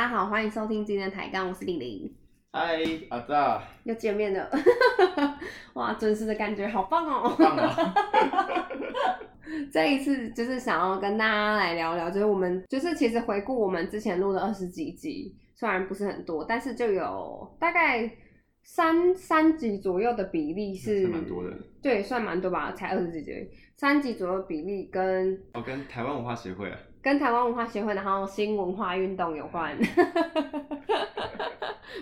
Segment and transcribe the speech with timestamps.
[0.00, 2.10] 大家好，欢迎收听今天的抬杠，我是玲玲，
[2.52, 2.78] 嗨，
[3.10, 4.50] 阿炸，又见面了，
[5.76, 7.36] 哇，准时的感觉好棒哦！
[7.38, 7.76] 棒啊！
[9.70, 18.10] 这一次就是想要跟大家来聊聊，就是我们就是其实回顾我们之前录的二十几集，虽然不是很多，但是就有大概
[18.62, 21.54] 三三集左右的比例是是蛮多的。
[21.82, 29.76] 对，算蛮多吧，才二十几集，三集左右的比例跟哦，跟台湾文化协会啊，跟台湾文化协会，然后新文化运动有关。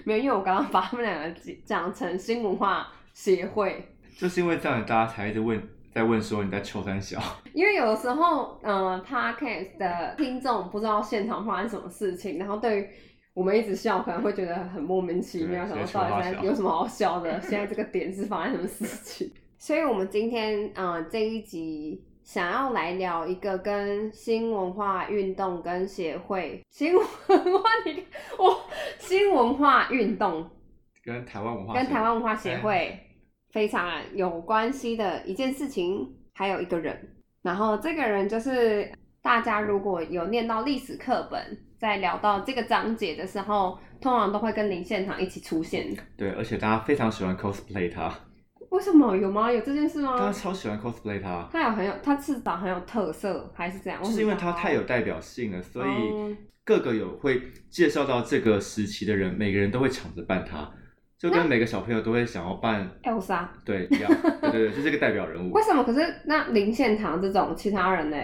[0.05, 1.35] 没有，因为我刚刚把他们两个
[1.65, 3.83] 讲成新文化协会，
[4.17, 5.61] 就是因为这样，大家才一直问，
[5.93, 7.21] 在问说你在秋山小，
[7.55, 12.89] 因为有的时候，呃，podcast 的听众不知道现场发生什么事情，然后对于
[13.35, 17.41] 我们一直笑，可能会觉得很莫名其妙，对想说到底现在有什么好笑的？
[17.41, 19.31] 现在这个点是发生什么事情？
[19.59, 28.05] 所以我们今天，呃，这一集想要来聊一个跟新文化运动跟协会、新文化你
[28.39, 28.61] 我
[28.99, 30.47] 新文化运动
[31.03, 33.01] 跟台湾文化跟台湾文化协会
[33.51, 37.17] 非常有关系的一件事情，还有一个人。
[37.41, 45.97] 然后这个人就是大家如果有念到历史课本，在聊到这个章节的时候，通常都会跟林献堂一起出现。
[46.15, 48.13] 对，而且大家非常喜欢 cosplay 他，
[48.71, 49.51] 为什么有吗？
[49.51, 50.17] 有这件事吗？
[50.19, 50.33] 他？
[50.33, 54.03] 超喜欢 cosplay 他，他有很有，他至少很有特色，还是这样？
[54.03, 60.71] 就是因为他太有代表性了，所哦以各个有会介绍到这个时期的人，每个人都会抢着扮他，
[61.17, 64.11] 就跟每个小朋友都会想要扮，Elsa 对一样，
[64.43, 65.63] 对对对，就是一个代表人物为。
[65.63, 65.83] 什么？
[65.83, 68.17] 可是那林献堂这种其他人呢？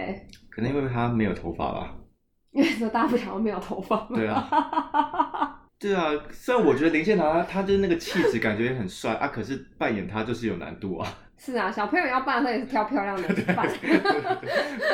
[0.49, 1.95] 可能因为他没有头发吧。
[2.55, 4.15] 因为说大家不想要没有头发吗？
[4.15, 4.47] 对啊，
[5.79, 11.07] 对啊，虽然我觉得林献堂他他就是那个气质感觉也很帅啊，可是扮演他就是有难度啊。
[11.37, 13.69] 是啊，小朋友要扮他也是挑漂亮的扮。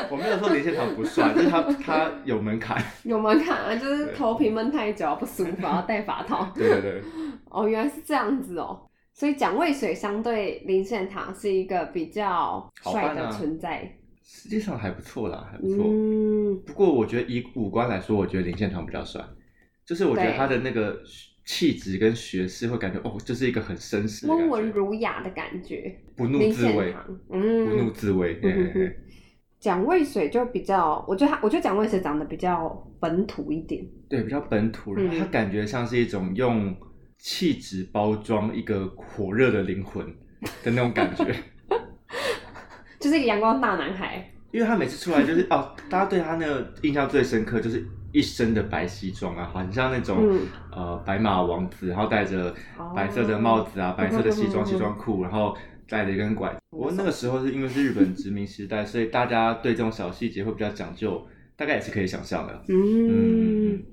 [0.09, 2.83] 我没有说林献堂不帅，就是他他有门槛。
[3.05, 6.51] 有门槛啊，就是对头皮闷太久不舒服，要戴发套。
[6.55, 7.01] 对对对，
[7.45, 8.81] 哦，原来是这样子哦。
[9.13, 13.97] 所以蒋渭水相对林献堂是一个比较帅的存在。
[14.23, 15.85] 实际上还不错啦，还不错。
[15.87, 19.21] 嗯，不过我觉得以五官来说，我觉得林献堂比较帅，
[19.91, 20.97] 就是我觉得他的那个
[21.43, 25.93] 气质跟学识会感觉哦，就是一个很绅士温文，儒雅的感觉。
[26.15, 26.95] 不怒自威，
[27.29, 28.39] 嗯，不怒嗯，自威。
[28.41, 28.95] 嗯哼哼嘿嘿嘿
[29.59, 33.85] 蒋渭水就比较，我觉得他，我觉得蒋渭水长得比较本土一点。
[34.07, 36.73] 对，比较本土，然后嗯他感觉像是一种用
[37.17, 40.07] 气质包装一个火热的灵魂
[40.63, 41.35] 的那种感觉。
[42.97, 50.41] 就是一个阳光大男孩，因为他每次出来就是哦，大家对他那个印象最深刻就是一身的白西装啊，很像那种、嗯
[50.71, 55.55] 呃白马王子，然后戴着哦白色的帽子啊， 白色的西装、嗯西装裤，然后
[55.87, 56.55] 带着一根拐。
[56.69, 62.63] 不过那个时候是因为是日本殖民时代， 所以大家对这种小细节会比较讲究，大概也是可以想象的。
[62.67, 63.83] 嗯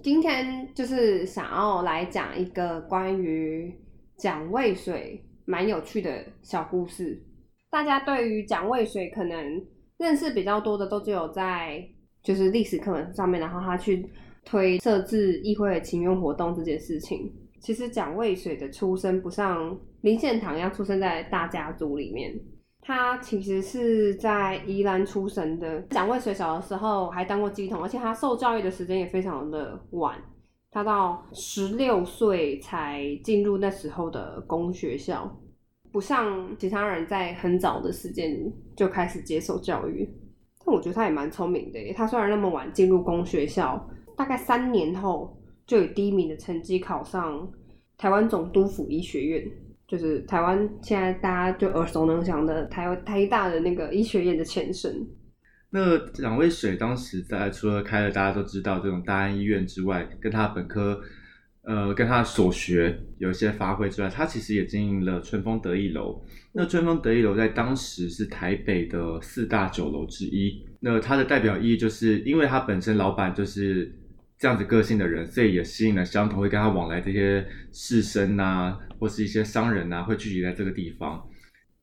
[0.00, 3.74] 今天就是想要来讲一个关于
[4.16, 7.20] 蒋渭水蛮有趣的小故事。
[7.68, 9.60] 大家对于蒋渭水可能
[9.98, 11.84] 认识比较多的，都只有在
[12.28, 14.06] 就是历史课本上面，然后他去
[14.44, 17.32] 推设置议会的请愿活动这件事情。
[17.58, 22.38] 其实蒋渭水的出身不像林献堂一样出生在大家族里面，
[22.82, 25.80] 他其实是在宜兰出生的。
[25.88, 30.14] 蒋渭水小的时候还当过鸡童，而且他受教育的时间也非常的晚，
[30.70, 35.34] 他到十六岁才进入那时候的公学校，
[35.90, 40.06] 不像其他人在很早的时间就开始接受教育。
[40.68, 47.50] 我觉得他也蛮聪明的，他虽然那么晚进入公学校，大概三年后就以第一名的成绩考上
[47.96, 49.50] 台湾总督府医学院。
[49.86, 54.94] 就是台湾现在大家就耳熟能详的台台大的那个医学院的前身。
[55.70, 61.00] 那两位水当时在除了开了大家都知道这种大安医院之外，跟他本科
[61.68, 66.18] 呃跟他所学有一些发挥之外，他其实也经营了春风得意楼。
[66.52, 70.64] 那春风得意楼在当时是台北的四大酒楼之一。
[70.80, 73.94] 那它的代表意义就是因为他本身老板就是
[74.38, 81.22] 这样子个性的人，所以也吸引了相同会跟他往来这些士绅啊，或是一些商人啊，会聚集在这个地方。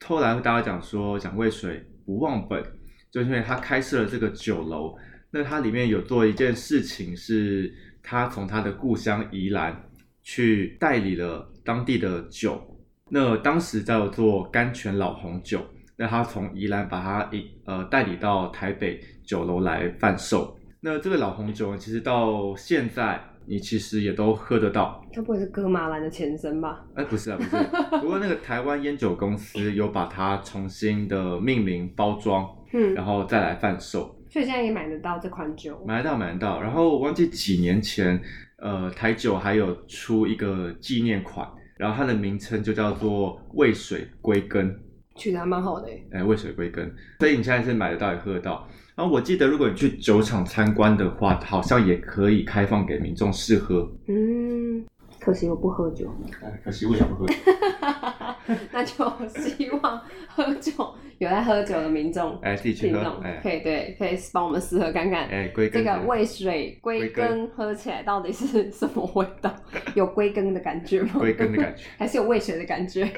[0.03, 2.63] 后来大家讲说蒋渭水不忘本，
[3.11, 4.95] 就是因为他开设了这个酒楼。
[5.31, 7.73] 那它里面有做一件事情，是
[8.05, 9.89] 他从他的故乡宜兰
[10.21, 12.61] 去代理了当地的酒。
[13.09, 15.59] 那当时叫做甘泉老红酒，
[15.97, 20.57] 那他从宜兰把它一呃代理到台北酒楼来贩售。
[20.81, 25.03] 那这个老红酒，其实到现在你其实也都喝得到。
[25.13, 26.83] 它不会是哥马兰的前身吧？
[26.95, 27.99] 哎，不是啊，不是。
[28.01, 34.15] 不过那个台湾烟酒公司有把它重新的命名包装， 嗯，然后再来贩售。
[34.35, 35.81] 所以现在也买得到这款酒。
[35.87, 36.61] 买得到，买得到。
[36.61, 38.21] 然后忘记几年前，
[38.57, 41.47] 呃，台酒还有出一个纪念款，
[41.77, 44.77] 然后它的名称就叫做“渭水归根”。
[45.15, 48.67] 取得还蛮好的欸，哎，渭水归根，所以你现在是买得到也喝得到。
[48.93, 53.89] 然后我记得，如果你去酒厂参观的话，好像也可以开放给民众试喝。
[54.09, 54.85] 嗯，
[55.17, 57.33] 可惜我不喝酒，哎可惜为什么不喝？
[58.71, 60.71] 那就希望喝酒
[61.17, 63.21] 有在喝酒的民众、哎，自己去喝听众。
[63.21, 65.27] 哎可以对，可以帮我们试喝看看。
[65.27, 69.53] 哎，归这个渭水归归根根喝起来到底是什么味道？
[69.95, 71.13] 有归根的感觉吗？
[71.19, 73.09] 归根的感觉， 还是有渭水的感觉？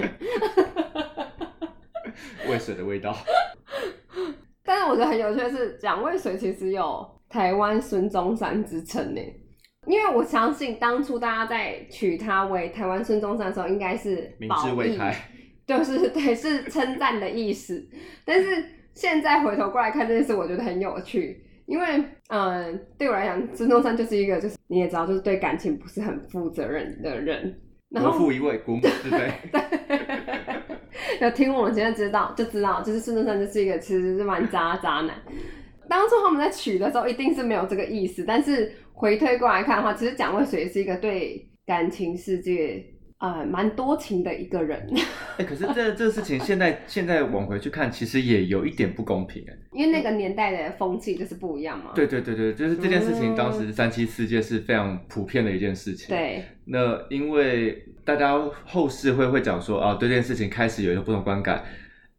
[2.50, 3.16] 渭水的味道。
[4.64, 9.22] 但是我觉得很有趣的是，讲渭水其实有台湾孙中山之称呢。
[9.88, 15.16] 因为我相信当初大家在取他为台湾孙中山的时候，应该是明褒义智未开，
[15.66, 17.88] 就是对，是称赞的意思。
[18.26, 18.64] 但是
[18.94, 27.62] 现在回头过来看这件事，我觉得很有趣，因为嗯，对我来讲，孙中山就是一个就是你也知道，就是对感情不是很负责任的人。
[27.90, 29.32] 然后国父一位，国母之辈。
[31.22, 35.16] 有听我们今天知道就知道，就是孙中山就是一个其实是蛮渣渣男。
[35.90, 42.84] 当初他们在取的时候，一定是没有这个意思，但是回推过来看的话，其实蒋渭水是一个对感情世界
[43.20, 44.92] 呃蛮多情的一个人，
[45.38, 49.54] 哎，可是这这事情现在现在往回去看，其实也有一点不公平哎。
[49.72, 51.92] 因为那个年代的风气就是不一样嘛。
[51.94, 56.10] 对对对对，就是这件事情，当时三妻四妾是非常普遍的一件事情。。
[56.10, 58.36] 对那因为大家
[58.66, 61.64] 后世会会讲说啊，对这件事情开始有一个不同观感，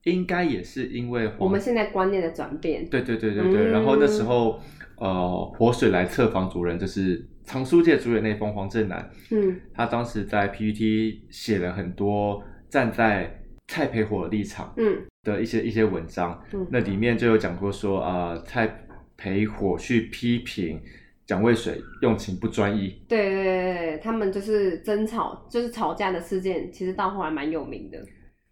[0.05, 2.89] 应该也是因为我们现在观念的转变。
[2.89, 4.61] 对对对对对，嗯然后那时候
[5.01, 9.61] 呃，活水来测房主任就是藏书界主演那封黄正南，嗯。
[9.75, 15.03] 他当时在 PPT 写了很多站在蔡培火的立场嗯。
[15.23, 18.87] 的一些一些文章，嗯，那里面就有讲过说啊、呃蔡
[19.17, 20.81] 培火去批评
[21.27, 27.99] 蒋渭水用情不专一，对对对对，他们就是争吵，就是吵架的事件，其实到后来蛮有名的。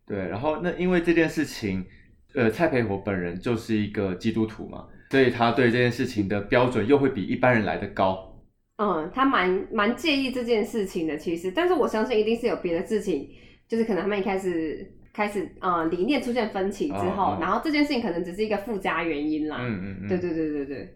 [0.04, 1.84] 对，然后那因为这件事情，
[2.34, 4.84] 呃，蔡培火本人就是一个基督徒嘛，
[5.17, 8.39] 所以他对这件事情的标准又会比一般人来的高。
[8.77, 13.27] 嗯，他蛮蛮介意这件事情的，其实，但是我相信一定是有别的事情，
[13.67, 19.57] 就是可能他们一开始开始呃理念出现分歧之后，哦哦然后这件事情可能只是一个附加原因啦。
[19.59, 20.95] 嗯嗯嗯，对对对对对，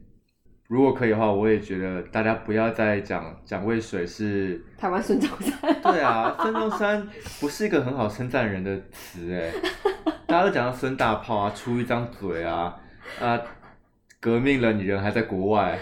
[0.68, 5.80] 如果可以的话，我也觉得大家不要再讲蒋渭水是，台湾孙中山。
[5.82, 7.08] 对啊，孙中山
[7.40, 9.50] 不是一个很好称赞人的词哎，
[10.26, 12.76] 大家都讲到孙大炮啊，出一张嘴啊，
[13.18, 13.40] 啊，
[14.20, 15.78] 革命了，你人还在国外，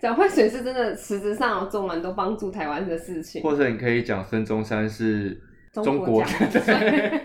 [0.00, 3.42] 蒋渭水是真的实质上有做蛮多帮助台湾的事情。
[3.42, 5.38] 或者你可以讲孙中山是
[5.72, 7.20] 中国，蒋渭水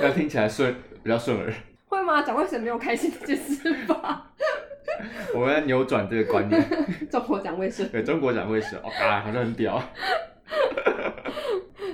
[0.00, 1.52] 那听起来顺比较顺耳。
[1.88, 2.22] 会吗？
[2.22, 4.26] 蒋渭水没有开心这件事吧？
[5.34, 6.64] 我们要扭转这个观念，
[7.10, 7.84] 中国蒋渭水。
[7.86, 9.82] 对中国蒋渭水，哦，啊，好像很屌。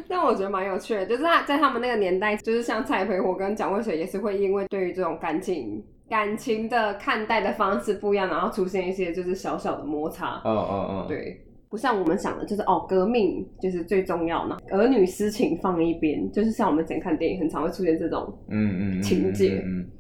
[0.11, 10.41] 但我觉得蛮有趣的，就是他在他们那个年代，就是像蔡培火跟蒋渭水也是会因为对于这种感情感情的看待的方式不一样，然后出现一些就是小小的摩擦。
[10.45, 18.33] 嗯嗯嗯，，对，不像我们想的，就是哦，革命就是最重要嘛，儿女私情放一边，就是像我们之前看电影，很常会出现这种。
[18.49, 19.91] 嗯嗯嗯，情节嗯嗯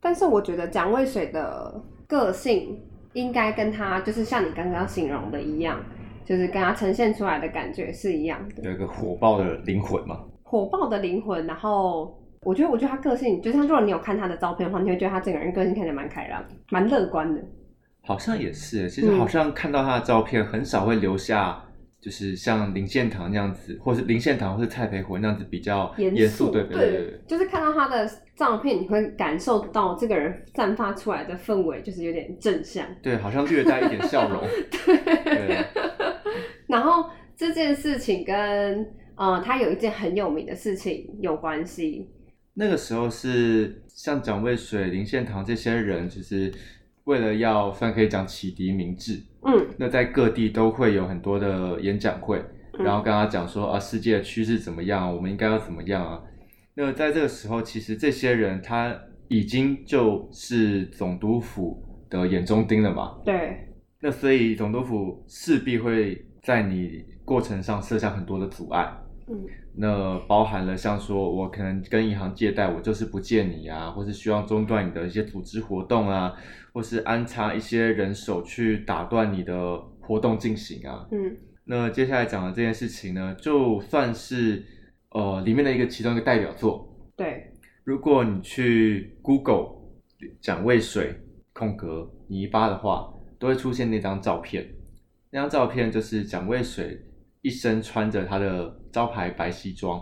[0.00, 2.80] 但是我觉得蒋渭水的个性
[3.14, 5.82] 应该跟他就是像你刚刚形容的一样，
[6.28, 8.62] 就是跟他呈现出来的感觉是一样的。
[8.62, 10.20] 有一个火爆的灵魂嘛。
[10.42, 17.42] 火爆的灵魂，然后我觉得，我觉得他个性，就是如果你有看他的照片的话，你会觉得他整个人个性看起来蛮开朗、蛮乐观的。
[18.02, 21.62] 好像也是，其实嗯好像看到他的照片，很少会留下，
[22.00, 32.86] 就是像林献堂那样子，或是林献堂或是蔡培火那样子比较严肃，对对对就是看到他的照片，你会感受到这个人散发出来的氛围，就是有点正向。
[33.02, 34.40] 对，好像略带一点笑容。
[35.24, 35.64] 对，
[36.68, 42.08] 然后这件事情跟呃，他有一件很有名的事情有关系。
[42.54, 46.52] 那个时候是像蒋渭水、林献堂这些人，其实
[47.04, 52.38] 为了要算可以讲启迪明智，嗯那在各地都会有很多的演讲会，
[52.78, 56.22] 嗯然后跟他讲说啊，世界的趋势怎么样，我们应该要怎么样啊。
[56.74, 58.96] 那在这个时候，其实这些人他
[59.26, 63.18] 已经就是总督府的眼中钉了嘛。
[63.24, 63.68] 对，
[64.00, 68.92] 那所以总督府势必会在你过程上设下很多的阻碍。
[69.28, 69.46] 嗯
[69.80, 76.34] 那包含了像说，我可能跟银行借贷，我就是不借你啊，或是希望中断你的一些组织活动啊，
[76.72, 81.06] 或是安插一些人手去打断你的活动进行啊。
[81.12, 84.64] 嗯那接下来讲的这件事情呢，就算是
[85.10, 86.88] 呃里面的一个其中一个代表作。
[87.14, 87.52] 对，
[87.84, 89.76] 如果你去 Google
[90.40, 91.14] 讲渭水
[91.52, 94.66] 空格泥巴的话，都会出现那张照片。
[95.30, 97.00] 那张照片就是蒋渭水
[97.42, 100.00] 一身穿着他的招牌白西装，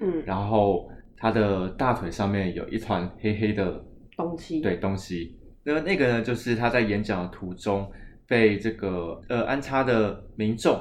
[0.00, 3.84] 嗯，然后他的大腿上面有一团黑黑的
[4.16, 5.38] 东西，对东西。
[5.64, 7.90] 那那个呢，就是他在演讲的途中
[8.26, 10.78] 被这个呃安插的民众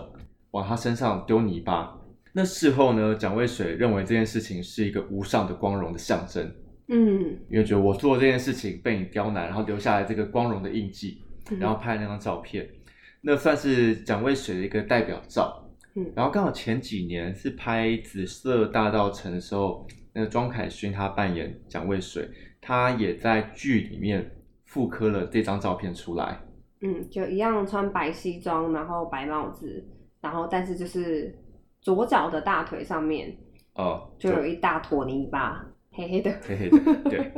[0.51, 1.97] 往他身上丢泥巴。
[2.33, 6.45] 那事后呢，蒋渭水认为这件事情是一个无上的光荣的象征，
[6.89, 11.23] 嗯，因为觉得我做这件事情被你刁难，然后留下来这个光荣的印记，
[11.59, 12.67] 然后拍那张照片，
[13.25, 15.61] 那算是蒋渭水的一个代表照。
[15.95, 22.29] 嗯然后刚好前几年是拍《紫色大道城》的时候，那个庄凯勋他扮演蒋渭水，
[22.61, 24.29] 他也在剧里面
[24.65, 26.37] 复刻了这张照片出来。
[26.81, 29.83] 嗯，就一样穿白西装，然后白帽子，
[30.21, 31.33] 然后但是就是
[31.79, 33.33] 左脚的大腿上面
[33.75, 36.31] 哦，就有一大坨泥巴，黑黑的。
[36.45, 37.31] 黑黑的，对，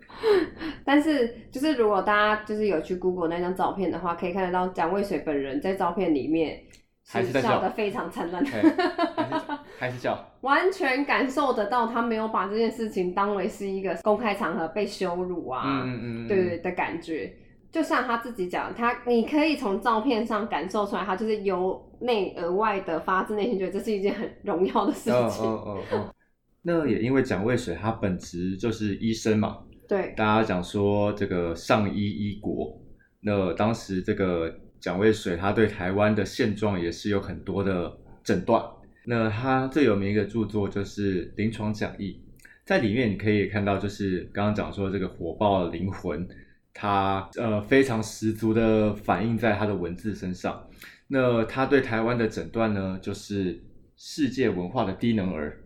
[0.84, 6.62] 但是就是如果大家就是有去 Google 那张照片的话，可以看得到蒋渭水本人在照片里面
[7.06, 8.62] 还是在笑笑得非常灿烂，嘿
[9.78, 17.32] 还是笑，完全感受得到他没有把这件事情当为是一个公开场合被羞辱啊，嗯嗯对对，的感觉。
[17.70, 25.42] 就像他自己讲，他你可以从照片上感受出来，他就是由内而外的发自内心觉得这是一件很荣耀的事哦情。
[25.42, 26.14] 哦哦哦。
[26.60, 29.58] 那也因为蒋渭水他本职就是医生嘛，
[29.92, 32.80] 对，大家讲说这个上医医国，
[33.20, 37.94] 那当时这个蒋渭水他对台湾的现状也是有很多的
[38.24, 38.64] 诊断。
[39.04, 42.18] 那他最有名一个著作就是《临床讲义》，
[42.64, 46.26] 在里面你可以看到，就是刚刚讲说这个火爆的灵魂，
[46.72, 50.66] 它呃非常十足的反映在他的文字身上。
[51.08, 53.62] 那他对台湾的诊断呢，就是
[54.04, 55.56] 世界文化的低能儿，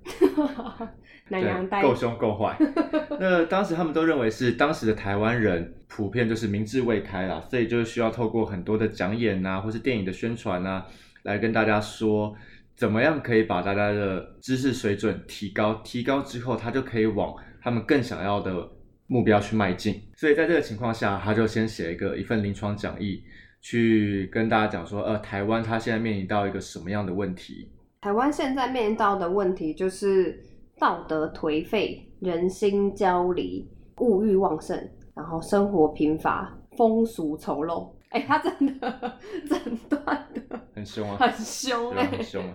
[1.31, 2.55] 南洋带对，够凶够坏。
[3.19, 10.87] 那当时他们都认为是当时的台湾人普遍就是明智未开啦，所以就需要透过很多的讲演啊，或是电影的宣传啊，
[11.23, 12.37] 来跟大家说
[12.75, 18.71] 怎么样可以把大家的知识水准提高，提高之后，他就可以往他们更想要的
[19.07, 20.03] 目标去迈进。
[20.15, 23.25] 所以在这个情况下，他就先写一个一份临床讲义，
[23.63, 27.71] 去跟大家讲说，呃，台湾它现在面临到一个什么样的问题。
[28.07, 30.41] 台湾现在面临到的问题就是
[30.79, 34.79] 道德颓废、人心焦离、物欲旺盛，
[35.13, 37.91] 然后生活贫乏、风俗丑陋。
[38.11, 39.59] 哎、他真的诊
[39.89, 40.01] 断
[40.33, 42.55] 的很凶啊，很凶对啊，哎、很凶啊。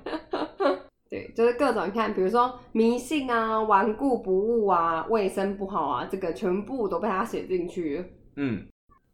[1.11, 8.01] 对，就是各种你看，比如说迷信啊、顽固不悟啊、卫生不好啊，这个全部都被他写进去。
[8.37, 8.65] 嗯，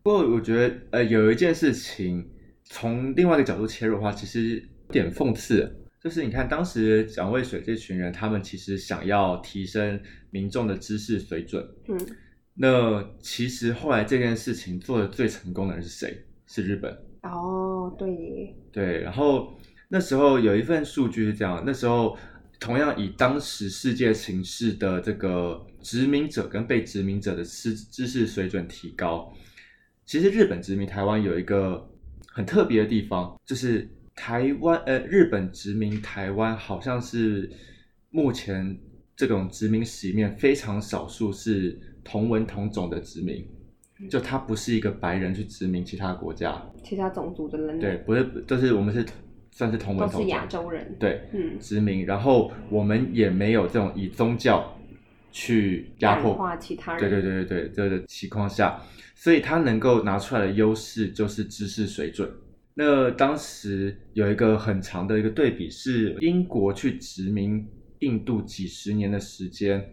[0.03, 2.29] 不过我觉得，呃，有一件事情
[2.63, 10.00] 从另外一个角度切入的话，其实有点讽刺，就是你看当时蒋渭水这群人，他们其实想要提升
[10.30, 12.00] 民众的知识水准，嗯，
[12.54, 16.25] 那其实后来这件事情做的最成功的人是谁？
[16.46, 16.92] 是日本。
[17.24, 22.18] 哦，对，对，然后那时候有一份数据是这样，那时候
[22.60, 29.34] 同样以当时世界形势的这个殖民者跟被殖民者的知知识水准提高，
[30.06, 31.89] 其实日本殖民台湾有一个
[32.27, 37.50] 很特别的地方，就是台湾呃日本殖民台湾好像是
[38.10, 38.78] 目前
[39.16, 43.48] 这种殖民史里面非常少数是同文同种的殖民。
[44.12, 49.04] 就他不是一个白人去殖民其他国家，其他种族的人对，不是，就是我们是
[49.50, 50.96] 算是同文同种，都是亚洲人。
[51.00, 54.78] 对，嗯，殖民，然后我们也没有这种以宗教
[55.32, 57.00] 去压迫，其他人。
[57.00, 58.80] 对对对对对，这个情况下，
[59.16, 62.32] 所以他能够拿出来的优势就是知识水准。
[62.80, 67.68] 那当时有一个很长的一个对比，是英国去殖民
[68.00, 69.84] 印度几十年的时间，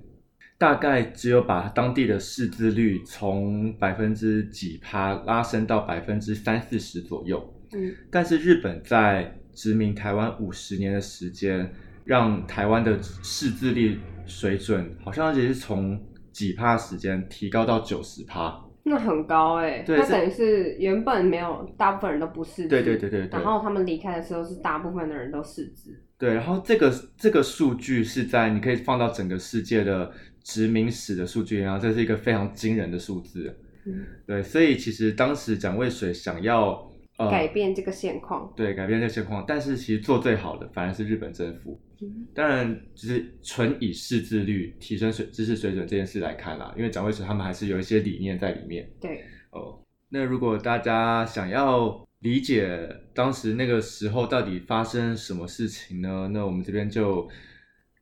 [0.58, 7.42] 大概只有把当地的识字率从百分之几趴拉升到百分之三四十左右。
[7.72, 11.72] 嗯，但是日本在殖民台湾五十年的时间，
[12.04, 15.98] 让台湾的识字率水准好像也是从
[16.32, 18.63] 几趴时间提高到九十趴。
[18.86, 22.68] 那很高哎、对这那等于是原本没有，大部分人都不识字。
[22.68, 25.98] 对对对对对然后他们离开的时候，是大部分的人都识字。
[26.18, 30.12] 对，然后这个这个数据是在你可以放到整个世界的
[30.42, 33.58] 殖民史的数据，然后这是一个非常惊人的数字。
[33.86, 38.52] 嗯，对，所以其实当时蒋渭水想要呃改变这个现况。
[38.56, 41.80] 对改变这个现况，但是其实做最好的反而是日本政府。
[42.00, 49.78] 嗯当然，只是纯以识字率提升水知识水准这件事来看啦，因为蒋渭水他们还是有一些理念在里面对，哦。
[50.08, 52.68] 那如果大家想要理解
[53.14, 56.28] 当时那个时候到底发生什么事情呢？
[56.32, 57.28] 那我们这边就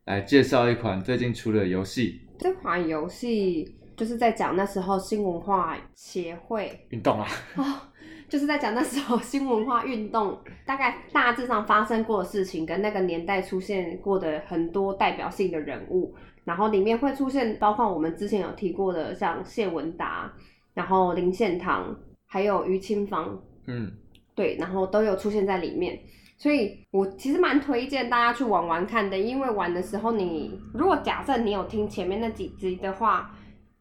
[0.06, 2.22] 来介绍一款最近出的游戏。
[2.38, 3.64] 这款游戏
[3.96, 7.62] 就就是在讲那时候新文化协会运动啊，哦，
[8.32, 20.32] 就是在讲那时候新文化运动大概 大致上发生过的事情，跟那个年代出现过的很多代表性的人物，然后里面会出现包括我们之前有提过的像谢文达，
[20.72, 21.94] 然后林献堂，
[22.26, 23.92] 还有于清芳，嗯，
[24.34, 26.00] 对，然后都有出现在里面。
[26.38, 33.30] 所以我其实蛮推荐大家去玩玩看的，因为玩的时候你如果假设你有听前面那几集的话，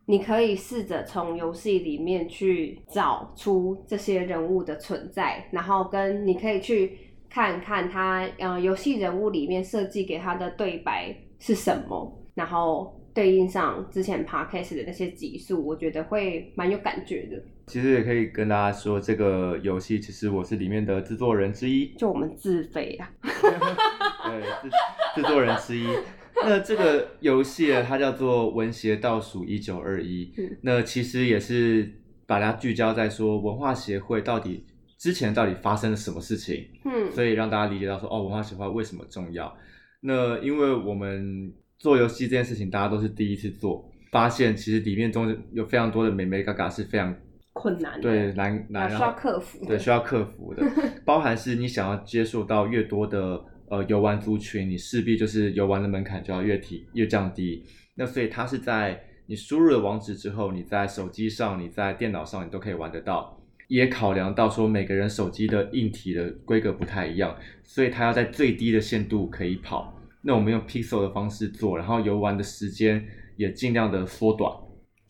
[0.06, 6.98] 你可以试着从游戏里面去找出这些人物的存在，然后跟你可以去
[7.30, 17.42] 看看他呃游戏人物里面设计给他的对白是什么，然后对应上之前 podcast 的那些集数，我觉得会蛮有感觉的。
[17.68, 24.76] 其实也可以跟大家说，这个游戏其实我是里面的制作人之一，就我们自费啊， 对，制
[25.16, 25.88] 制作人之一。
[26.44, 30.26] 那这个游戏呢，它叫做《文协倒数一九二一》。
[30.38, 31.92] 嗯那其实也是
[32.26, 34.66] 把它聚焦在说文化协会到底
[34.98, 39.52] 之前到底发生了什么事情，嗯，所以让大家理解到说，哦，文化协会为什么重要。
[40.00, 47.16] 那因为我们做游戏这件事情，大家都是第一次做，发现其实里面中有非常多的美眉嘎嘎是非常
[47.54, 50.64] 困难的，对难啊难，需要克服，对，需要克服的，
[51.04, 57.64] 包含是你想要接受到越多的呃游玩族群，你势必就是游玩的门槛就要越提越降低。
[57.96, 63.42] 那所以它是在你输入了网址之后，你在手机上、你在电脑上，你都可以玩得到。
[63.70, 69.98] 也考量到说每个人手机的硬体的规格不太一样，所以它要在最低的限度可以跑。
[70.22, 74.54] 那我们用 Pixel 的方式做，然后游玩的时间也尽量的缩短。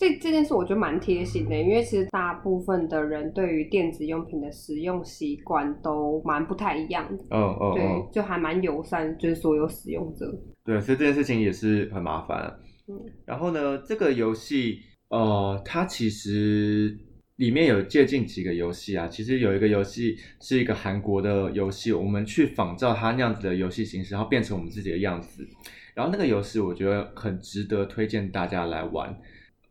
[0.02, 10.26] 这这件事我觉得蛮贴心的，因为其实大部分的人对于电子用品的使用习惯都蛮不太一样的，嗯嗯对嗯，，就还蛮友善，就是所有使用者。
[10.66, 12.52] 对，所以这件事情也是很麻烦、啊。
[12.88, 16.98] 嗯然后呢，这个游戏，呃，它其实
[17.36, 19.08] 里面有借鉴几个游戏啊。
[19.08, 25.48] 其实有一个游戏是一个韩国的游戏，我们去仿照它那样子的游戏形式，然后变成我们自己的样子。
[25.94, 29.16] 然后那个游戏我觉得很值得推荐大家来玩。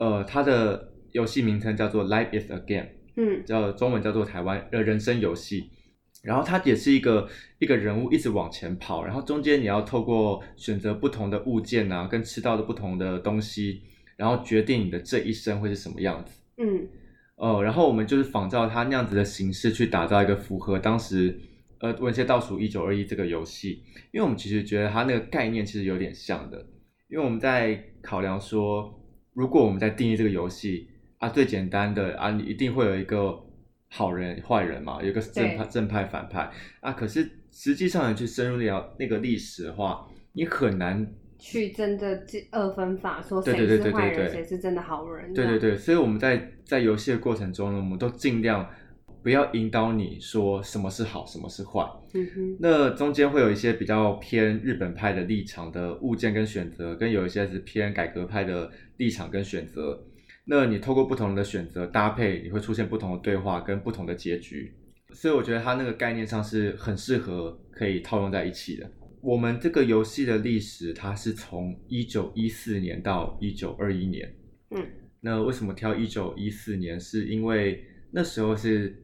[0.01, 2.85] 呃，它的游戏名称叫做《Life Is a Game》。
[3.17, 5.69] 嗯叫中文叫做台湾呃人生游戏，
[6.23, 13.83] 然后它也是一个一个人物一直往前跑，然后中间你要透过选择不同的物件啊，跟吃到的不同的东西，
[14.17, 16.41] 然后决定你的这一生会是什么样子。
[16.57, 16.89] 嗯
[17.37, 21.39] 呃，然后我们就是仿照它那样子的形式去打造一个符合当时
[21.81, 23.83] 呃文学倒数一九二一这个游戏，
[24.13, 26.59] 因为我们其实觉得它那个概念其实有点像的，
[27.09, 29.00] 因为我们在考量说，
[29.41, 33.43] 如果我们在定义这个游戏啊，最简单的啊，你一定会有一个
[33.89, 36.51] 好人坏人嘛，有一个正派正派反派。
[36.81, 45.33] 啊，可是实际上你去深入了那个历史的话，你很难去真的这二分法，说谁是坏人，谁是真的好人。
[45.33, 48.69] 对对对，所以我们在在游戏的过程中呢，我们都尽量
[49.23, 51.85] 不要引导你说什么是好，什么是坏。
[52.15, 60.03] 嗯哼，那中间会有一些比较偏日本派的立场的物件跟选择，跟有一些是偏改革派的立场跟选择。
[60.45, 64.75] 那你透过不同的选择搭配，你会出现不同的对话跟不同的结局。
[65.13, 68.91] 所以我觉得它那个概念上是很适合可以套用在一起的。
[69.21, 74.33] 我们这个游戏的历史，它是从一九一四年到一九二一年。
[74.71, 74.83] 嗯，
[75.21, 76.99] 那为什么挑一九一四年？
[76.99, 78.97] 是因为那时候是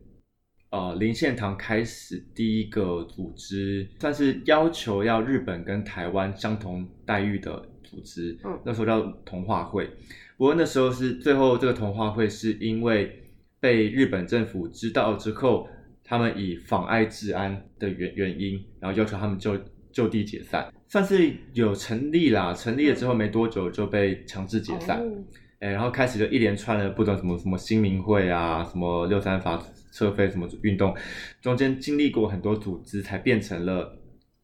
[0.76, 8.36] 呃林献堂开始第一个组织，算是要求要日本跟台湾相同待遇的组织。
[8.44, 9.88] 嗯那时候叫同化会。
[10.36, 13.22] 不过那时候是最后这个同化会是因为
[13.58, 15.66] 被日本政府知道之后，
[16.04, 19.58] 他们以妨碍治安的原原因，然后要求他们就
[19.90, 22.52] 就地解散，算是有成立啦。
[22.52, 25.00] 成立了之后没多久就被强制解散。
[25.02, 25.24] 嗯
[25.58, 29.56] 哎，然后开始就一连串的不懂什么什么新民会啊，什么六三法
[29.96, 30.94] 撤废什么运动，
[31.40, 33.98] 中间经历过很多组织，才变成了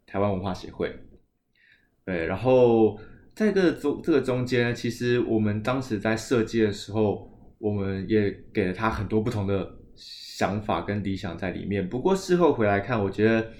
[0.06, 0.90] 台湾文化协会。
[2.06, 2.98] 对，然后
[3.34, 11.86] 在这个中这个中间，其实我们当时在设计的时候，我们也给了他很多不同的想法跟理想在里面。
[11.86, 13.52] 不过事后回来看，我觉得，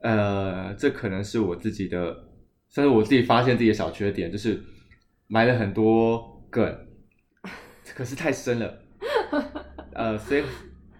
[0.00, 2.28] 呃，这可能是我自己的，
[2.68, 4.62] 算是我自己发现自己的小缺点，就是
[5.28, 6.86] 埋了很多梗，
[7.96, 8.82] 可是太深了，
[9.94, 10.42] 呃，所以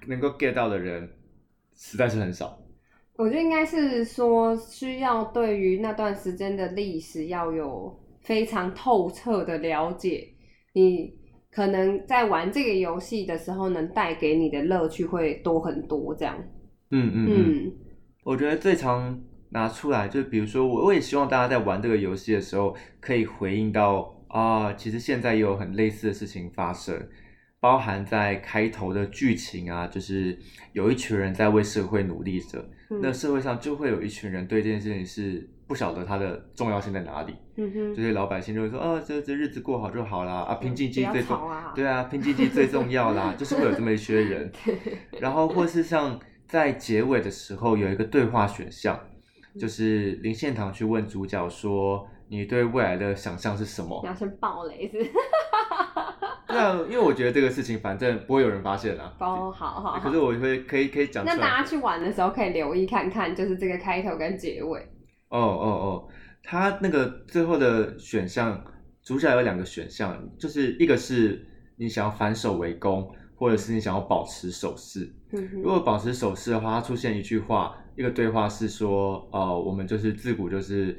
[0.08, 1.08] 能够 get 到的人
[1.74, 2.58] 实在是很少。
[3.16, 10.28] 我觉得应该是说，需要对于那段时间的历史要有非常透彻的了解，
[10.74, 11.14] 你
[11.50, 16.14] 可能在玩这个游戏的时候，能带给你的乐趣会多很多。
[16.14, 16.36] 这样，
[16.90, 17.72] 嗯嗯嗯，嗯
[18.22, 27.08] 我觉得最常拿出来，就比如说我我也希望大家在玩这个游戏的时候，可以回应到啊，其实现在也有很类似的事情发生，
[27.60, 30.38] 包含在开头的剧情啊，就是
[30.72, 32.58] 有一群人在为社会努力着，
[32.90, 41.40] 嗯那社会上就会有一群人对这件事情是不晓得它的重要性在哪里，嗯哼，这些老百姓就会说，哦，这这日子过好就好啦，啊，拼经济最重
[41.74, 44.52] 对啊，拼经济最重要啦， 就是会有这么一些人，
[45.18, 49.00] 然后或是像在结尾的时候有一个对话选项，
[49.58, 54.08] 就是林献堂去问主角说，你对未来的想象是什么你？
[54.08, 55.10] 要先爆雷是不是？
[56.48, 59.12] 对啊，因为我觉得这个事情反正不会有人发现啊。
[59.18, 60.00] 哦，好好好。
[60.00, 61.24] 可是我会可以可以讲。
[61.24, 64.80] 那大家去玩的时候可以留意看看，就是这个开头跟结尾。
[65.28, 66.08] 哦哦哦，
[66.42, 68.64] 他那个最后的选项，
[69.02, 71.44] 主角有两个选项，就是一个是
[71.76, 75.12] 你想要反手为攻，或者是你想要保持守势。
[75.32, 80.96] 嗯如果保持守势的话，它出现一句话，一个对话是说，呃，我们就是自古就是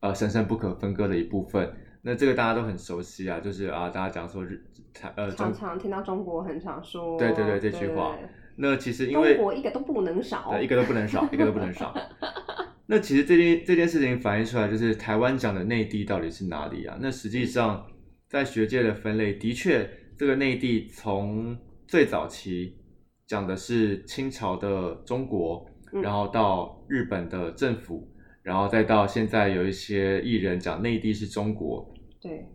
[0.00, 1.72] 呃神圣不可分割的一部分。
[2.02, 4.58] 那这个大家都很熟悉啊，就是啊，大家讲说日
[4.94, 8.16] 台呃常常听到中国很常说，对对对这句话
[8.56, 11.94] 那其实因为中国一个都不能少，对，一个都不能少，一个都不能少。
[12.86, 16.98] 那其实这件这件事情反映出来，就是台湾讲的内地到底是哪里啊？
[17.00, 17.86] 那实际上
[18.28, 22.76] 在学界的分类，的确这个内地从最早期
[23.26, 28.10] 讲的是清朝的中国，嗯然后到日本的政府，
[28.42, 32.46] 然后再到现在有一些艺人讲内地是中国，对，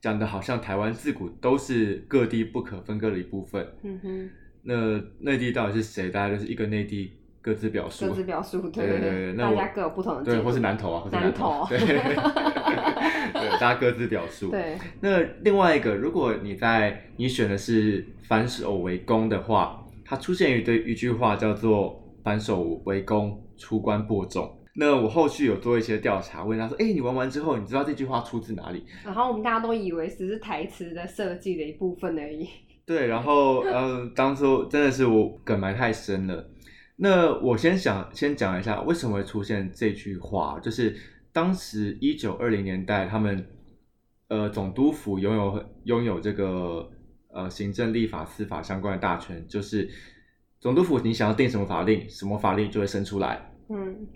[0.00, 3.66] 讲的好像台湾自古都是各地不可分割的一部分。
[3.82, 4.30] 嗯哼，
[4.62, 6.10] 那内地到底是谁？
[6.10, 11.78] 大家就是一个内地各自表述，各自表述，对对对对那我大家各有不同的对，或是南投啊，或是南南投对，
[13.34, 14.50] 对，大家各自表述。
[14.50, 24.58] 对，那另外一个，如果你在你选的是反手为攻的话，它出现一对一句话叫做“反手为攻，出关播种”。
[24.74, 32.48] 那我后续有做一些调查，问他说：“哎、你玩完之后，你知道这句话出自哪里然后我们大家都以为只是台词的设计的一部分而已，？”
[32.84, 36.50] 对，然后呃，当初真的是我梗埋太深了。
[36.96, 40.96] 那我先想先讲一下为什么会出现这句话，就是
[41.32, 43.46] 当时一九二零年代，他们
[44.28, 46.90] 呃总督府拥有拥有这个
[47.28, 49.88] 呃行政、立法、司法相关的大权，就是
[50.60, 54.06] 总督府你想要定什么法令，什么法令就会生出来，嗯，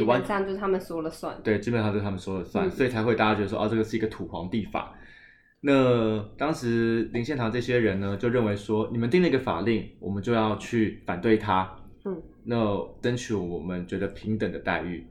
[0.00, 4.94] 就完基本上就是他们说了算，对，基本上就是他们说了算，嗯所以才会大家觉得说，哦，这个是一个土皇帝法。
[5.60, 15.06] 那当时林献堂这些人呢，就认为说，你们定了一个法令，我们就要去反对他，嗯，那争取我们觉得平等的待遇。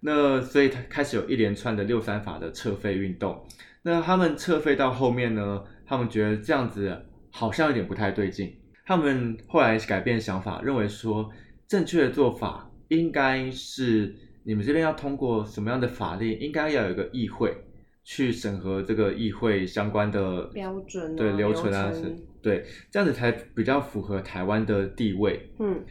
[0.00, 3.46] 那所以他开始有一连串的六三法的撤废运动。
[3.82, 11.30] 那他们撤废到后面呢，他们觉得这样子好像有点不太对劲，他们后来改变想法，认为说
[11.68, 17.54] 正确的做法应该是你们这边要通过什么样的法令，应该要有一个议会
[18.02, 25.50] 去审核这个议会相关的标准啊对流程啊，是对，这样子才比较符合台湾的地位。
[25.58, 25.84] 嗯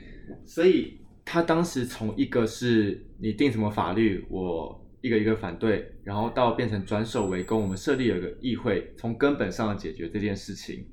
[0.45, 10.85] 所以他当时从一个是你定什么法律，我一个一个反对，然后到变成转守为攻，我们设立有一个议会，从根本上解决这件事情。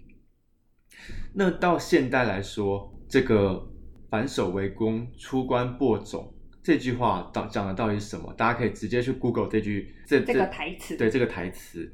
[1.34, 3.66] 那到现代来说，这个
[4.10, 6.32] 反守为攻，出关播种
[6.66, 8.34] 这句话到讲的到底是什么？
[8.36, 10.96] 大家可以直接去 Google 这句这这个台词。
[10.96, 11.88] 对这个台词，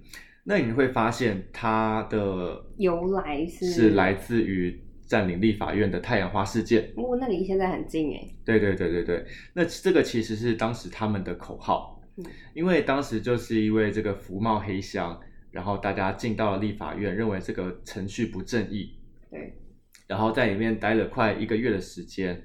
[0.45, 6.91] 那你会发现它的由来是是来自于占领立法院的太阳花事件。
[6.97, 12.25] 哦，那离现在很近哎，对对对对对，那这个其实是当时他们的口号，嗯。
[12.55, 18.95] 因为当时就是因为这个福茂黑箱，然后大家进到了立法院，认为这个程序不正义，
[19.31, 19.55] 对，
[20.13, 22.39] 然后在里面待了快一个月的时间，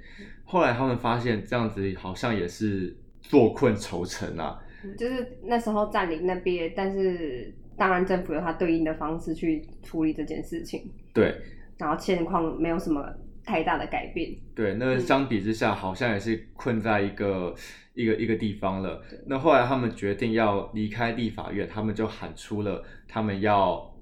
[0.45, 4.57] 后来他们发现这样子好像也是坐困愁城啊，
[4.97, 11.35] 就是那时候占领那边，但是当然政府有它对应的方式去处理这件事情，对。
[11.77, 13.05] 然后现况没有什么
[13.43, 14.99] 太大的改变，对，那嗯。
[14.99, 17.53] 相比之下，好像也是困在一个
[17.93, 19.03] 一个一个地方了。
[19.25, 23.93] 那后来他们决定要离开立法院，他们就喊出了他们要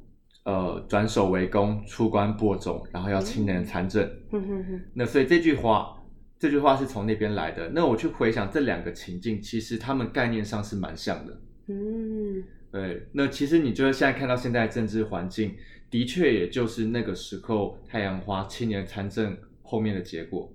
[0.45, 4.03] 呃转手为攻，出关播种，然后要青年参政。
[4.31, 6.01] 哼哼哼，那所以这句话，
[6.39, 7.69] 这句话是从那边来的。
[7.69, 11.41] 那我去回想这两个情境，其实他们概念上是蛮像的。
[11.67, 15.55] 嗯，对，那其实你就是现在看到现在的政治环境，
[15.89, 20.51] 的确也就是那个时候太阳花青年参政后面的结果。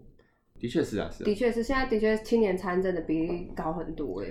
[0.60, 1.26] 的确是啊，是啊。
[1.26, 4.28] 的确是，现在的确青年参政的比例高很多哎，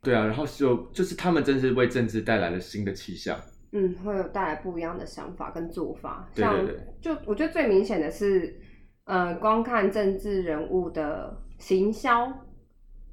[0.00, 3.38] 对啊，然后就就是他们真是为政治带来了新的气象。
[3.78, 6.74] 嗯，会有带来不一样的想法跟做法，对像对。
[6.74, 8.58] 对就我觉得最明显的是，
[9.04, 12.32] 呃，光看政治人物的行销，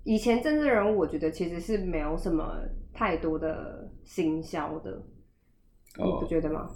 [0.06, 2.60] 以前政治人物我觉得其实是没有什么
[2.93, 5.04] 太多的行销的，
[5.97, 6.69] 你不哦，觉得吗？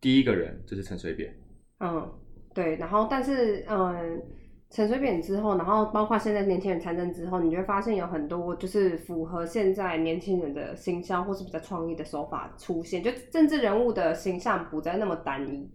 [0.00, 1.34] 第一个人就是陈水扁，
[1.80, 2.10] 嗯，
[2.54, 4.22] 对，然后但是嗯，
[4.68, 15.70] 陈水扁之后，然后包括现在年轻人参政之后，你就会发现有很多就是符合现在年轻人的形象或是比较创意的手法出现，就政治人物的形象不再那么单一。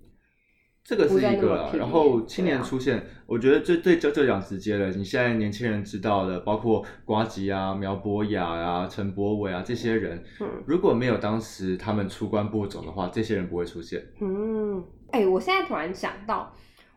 [0.83, 1.71] 这个是一个啊。
[1.77, 4.89] 然后青年出现，我觉得最最就就讲直接了。
[4.89, 14.03] 你现在年轻人知道的，包括瓜吉啊、苗博雅啊、陈柏伟啊这些人，嗯如果没有当时他们出关播种的话，这些人不会出现。
[14.21, 16.51] 嗯，哎、我现在突然想到，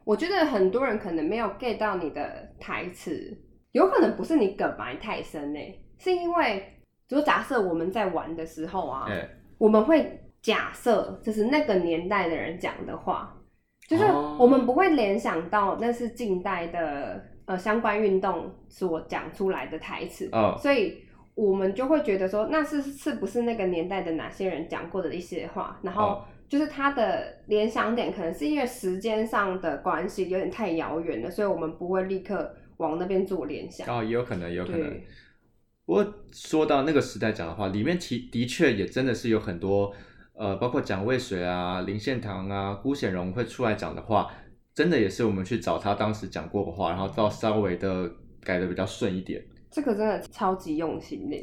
[0.05, 3.37] 我觉得很多人可能没有 get 到你的台词，
[3.73, 5.59] 有可能不是你梗埋太深呢、
[5.99, 6.62] 是因为，
[7.09, 9.27] 就假设我们在玩的时候啊，哎，
[9.59, 13.35] 我们会假设就是那个年代的人讲的话，
[13.88, 21.03] 就是哦我们不会联想到那是近代的呃相关运动所讲出来的台词，哦，所以
[21.35, 33.88] 我们就会觉得说，那是是不是那个年代的哪些人讲过的一些话，然后哦就是他的联想点可能是因为时间上的关系有点太遥远了，所以我们不会立刻往那边做联想。
[33.88, 34.80] 哦，也有可能，也有可能。
[34.80, 35.04] 对，
[35.87, 39.92] 不过说到那个时代讲的话，里面其的确也真的是有很多，
[40.35, 44.30] 呃，包括蒋渭水啊、林献堂啊、辜显荣会出来讲的话，
[44.74, 48.11] 真的也是我们去找他当时讲过的话，然后到稍微的
[48.42, 49.42] 改的比较顺一点。
[49.70, 51.37] 这个真的超级用心的。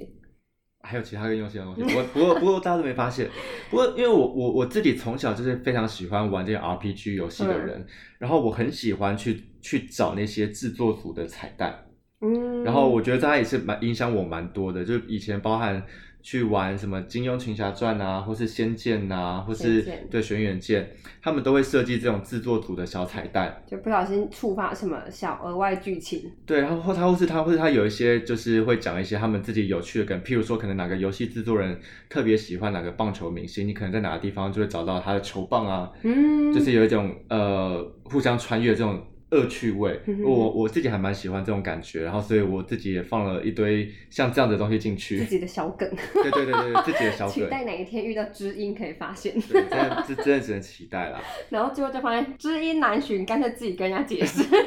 [0.84, 3.30] 还有其他更用心的东西，不过不过不过大家都没发现。
[3.70, 7.86] 不过因为我我我自己从小就是非常喜欢玩这些 RPG 游戏的人，
[8.17, 11.86] 然后我很喜欢去去找那些制作组的彩蛋。
[12.22, 15.82] 嗯，然后我觉得它也是蛮影响我蛮多的，就以前包含
[16.21, 20.84] 去玩什么《金庸群侠传》啊，或是《仙剑》啊，或是对《轩辕剑》，
[21.21, 23.63] 他们都会设计这种制作组的小彩蛋。
[23.65, 26.31] 就不小心触发什么小额外剧情。
[26.45, 39.01] 对，然后或他或是他或是他有一些就是会讲一些他们自己有趣的梗，譬如说可能哪个游戏制作人特别喜欢哪个棒球明星，你可能在哪个地方就会找到他的球棒啊，嗯，就是有一种呃互相穿越这种
[39.32, 45.26] 恶趣味我我自己还蛮喜欢这种感觉，然后所以我自己也放了一堆像这样的东西进去自。
[45.26, 45.89] 己的小梗。
[46.13, 47.46] 对对对对，自己的小梗期。
[47.48, 51.22] 待哪一天遇到知音可以发现，对，真的这真的只能期待啦。
[51.50, 54.44] 然后最后就发现知音难寻，干脆自己跟人家解释。
[54.44, 54.60] 对，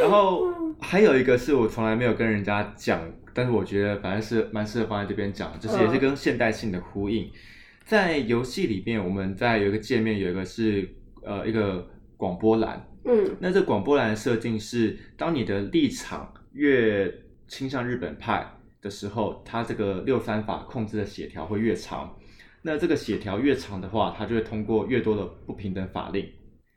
[0.00, 3.00] 然后还有一个是我从来没有跟人家讲，
[3.32, 7.30] 但是我觉得反正是蛮适合放在这边讲，就是也是跟现代性的呼应。
[7.84, 10.88] 在游戏里面，我们在有一个界面有一个是
[11.24, 17.12] 呃一个广播栏，嗯那这广播栏的设定是，当你的立场越
[17.48, 18.46] 倾向日本派
[18.80, 22.14] 的时候，它这个六三法控制的血条会越长。
[22.62, 26.26] 那这个血条越长的话，它就会通过越多的不平等法令。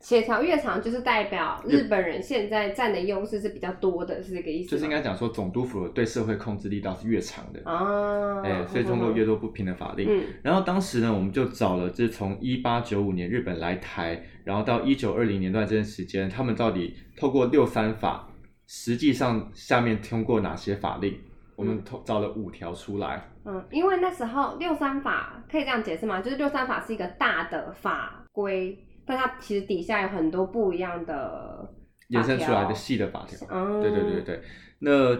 [0.00, 4.70] 协调越长，就是代表日本人现在占的优势是比较多的，是这个意思吗？
[4.70, 10.06] 就是应该讲说，总督府对社会控制力道是越长的，啊，哎、所以通过越多不平等法令。
[10.08, 18.26] 嗯然后当时呢，我们就找了，就是从一八九五年日本来台，然后到一九二零年段这段时间，他们到底透过六三法，
[18.66, 21.14] 实际上下面通过哪些法令？
[21.54, 23.22] 我们投找了五条出来。
[23.44, 26.22] 嗯，因为那时候六三法可以这样解释吗？
[26.22, 31.70] 就是六三法是一个大的法规，但它其实底下有很多不一样的
[32.08, 33.38] 延伸出来的法细的法条。
[33.40, 33.48] 条。
[33.50, 34.42] 嗯，对对对对，
[34.78, 35.14] 那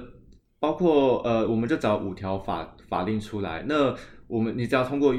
[0.59, 3.63] 包括呃，我们就找五条法法令出来。
[3.69, 3.95] 那
[4.27, 5.15] 我们你只要通过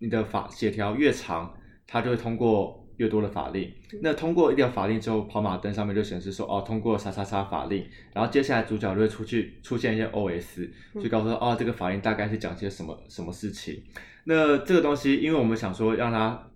[0.00, 1.54] 你的法协调越长，
[1.86, 3.70] 它就会通过越多的法令。
[4.00, 7.84] 那通过一条法令之后，跑马灯上面就显示说哦，通过啥啥啥法令。
[8.12, 10.68] 然后接下来主角就会出去出现一些 OS，
[11.00, 13.82] 就告诉说哦，这个法令大概是讲些什么什么事情。
[14.24, 16.50] 那这个东西，因为我们想说让它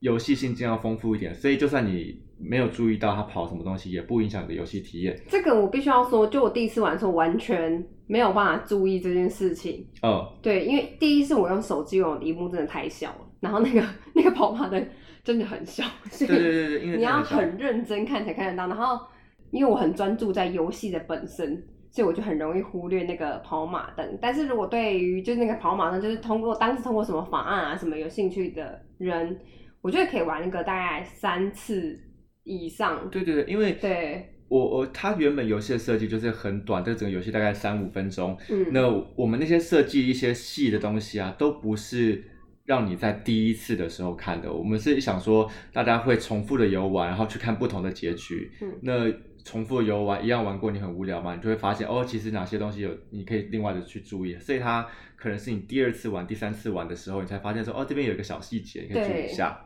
[0.00, 5.18] 游戏性尽量丰富一点，所以就算你没有注意到它跑什么东西，也不影响你的游戏体验。
[5.28, 9.86] 这个我必须要说，就我第一次玩的时候，完全没有办法注意这件事情。
[10.02, 13.82] 哦，对，因为第一是我用手机，我荧幕真的太小了，然后那个
[14.14, 14.86] 那个跑马灯
[15.24, 18.68] 真的很小，所以对对对对，因为你要很认真看才看得到。
[18.68, 19.04] 然后
[19.50, 24.18] 因为我很专注在游戏的本身，所以我就很容易忽略那个跑马灯。
[24.20, 29.40] 但是如果对于就是那个跑马灯，就是通过当时通过什么法案啊什么有兴趣的人，
[29.80, 31.98] 我觉得可以玩那个大概三次
[32.42, 33.08] 以上。
[33.10, 38.36] 对对对，因为对，我我它原本游戏的设计就是很短，这整个游戏大概三五分钟。
[38.50, 42.22] 嗯，那我们那些设计一些细的东西啊，都不是
[42.64, 44.52] 让你在第一次的时候看的。
[44.52, 48.50] 我们是想说，大家会重复的游玩，然后去看不同的结局。
[48.60, 49.12] 嗯那
[49.44, 54.34] 重复的游玩一样玩过，你很无聊嘛，你就会发现哦，其实哪些东西有你可以另外的去注意。
[54.38, 59.60] 所以它可能是你第二次玩、第三次玩的时候，你才发现说哦，这边有一个小细节，你可以注意一下。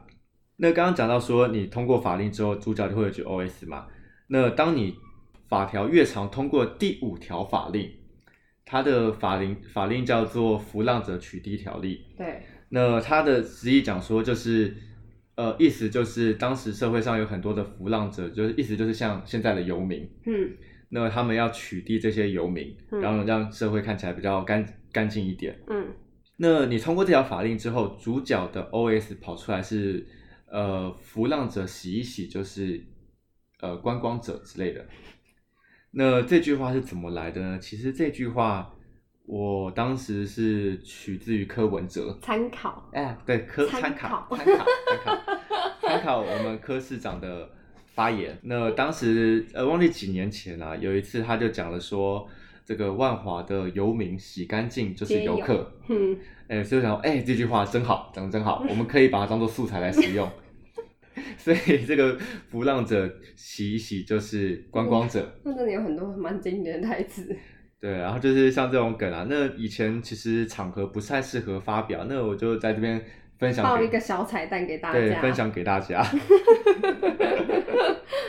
[0.56, 3.86] 那刚刚讲到说，你通过法令之后，主角就会有句 OS 嘛。
[4.26, 4.96] 那当你
[5.48, 7.88] 法条越长，通过第五条法令，
[8.64, 12.04] 它的法令法令叫做《浮浪者取缔条例》。
[12.18, 14.76] 对，那他的实际讲说就是，
[15.36, 20.50] 呃，意思就是当时社会上有很多的浮浪者，就是意思就是像现在的游民，嗯
[20.90, 25.58] 那他们要取缔这些游民，嗯然后让社会看起来比较干干净一点。
[25.68, 25.86] 嗯
[26.36, 30.06] 那你通过这条法令之后，主角的 OS 跑出来是
[30.46, 32.80] 呃浮浪者洗一洗，就是
[33.60, 34.86] 呃观光者之类的。
[35.90, 37.58] 那这句话是怎么来的呢？
[37.58, 38.72] 其实这句话
[39.28, 45.18] 我当时是取自于柯文哲，参考，哎，对，柯参参考考参考参考
[45.82, 47.46] 参考我们柯市长的
[47.88, 48.38] 发言。
[48.40, 52.26] 那当时呃忘记几年前啦、有一次他就讲了说，
[52.64, 55.74] 这个万华的游民洗干净就是游客。
[55.88, 60.26] 嗯，哎，所以我想说，哎，这句话真好，讲的真好，我们可以把它当做素材来使用。
[61.36, 62.16] 所以这个
[62.48, 67.36] 浮浪者洗一洗就是观光者，那真的有很多蛮经典的台词。
[67.80, 73.00] 对，然后就是像这种梗啊，那以前其实场合不太适合发表，那我就在这边
[73.38, 76.04] 分享给报一个小彩蛋给大对家，分享给大家。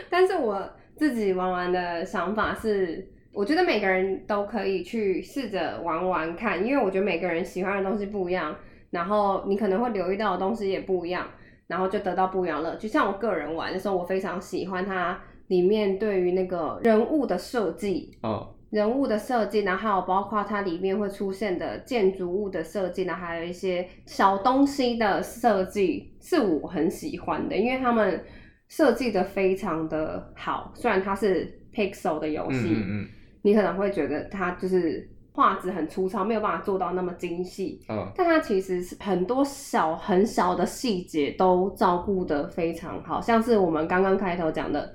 [0.09, 8.55] 但是我自己玩玩的想法是，我觉得每个人都可以去试着玩玩看，因为我觉得每个人喜欢的东西不一样，
[8.91, 11.25] 然后你可能会留意到的东西也不一样，
[11.65, 12.88] 然后就得到不一样的乐趣。
[12.88, 28.23] 像我个人玩的时候，我非常喜欢它里面对于那个人物的设计，哦，人物的设计，然后还有包括它里面会出现的建筑物的设计，然后还有一些小东西的设计，是我很喜欢的，因为他们
[28.67, 30.71] 设计的非常的好。
[30.75, 33.08] 虽然它是 Pixel 的游嗯戏，嗯嗯，
[33.41, 44.93] 你可能会觉得它就是画质很粗糙，没有办法做到那么精细，哦，但它其实是很多小很小的细节都照顾得非常好，像是我们刚刚开头讲的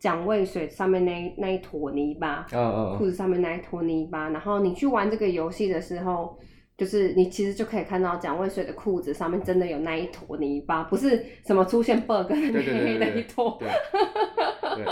[0.00, 6.38] 蒋渭水上面那那一坨泥巴，嗯嗯裤子上面那一坨泥巴，然后你去玩这个游戏的时候，
[6.76, 13.58] 就是你其实就可以看到蒋渭水的裤子上面真的有那一坨泥巴，不是什么出现 bug 的对对一坨。
[13.60, 13.68] 对
[14.74, 14.84] 对，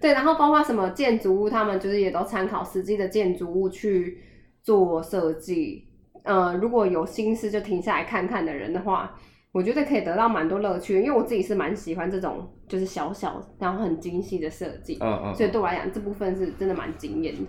[0.00, 4.18] 对，然后包括什么建筑物，他们就是也都参考实际的建筑物去
[4.62, 5.86] 做设计。
[6.24, 9.16] 呃，如果有心思就停下来看看的人的话，
[9.58, 17.40] 我觉得可以得到蛮多乐趣，因为我自己是蛮喜欢这种就是小小然后很精细的设计，嗯嗯，所以对我来讲这部分是真的蛮惊艳的。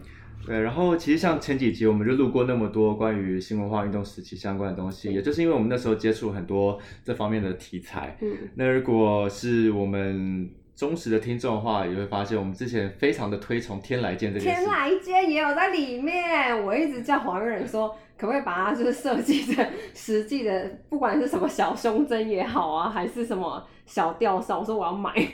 [0.43, 8.17] 对，然后其实像前几集我们就录过那么多关于新文化运动时期相关的东西，也就是因为我们那时候接触很多这方面的题材。
[8.21, 14.61] 嗯，那如果是我们忠实的听众的话，也会发现我们之前非常的推崇天来剑这件事。
[14.61, 25.13] 天来剑也有在里面，我一直叫黄仁说，可不可以把它就是设计成实际的，不管是什么小胸针也好啊，还是什么小吊哨，我说我要买，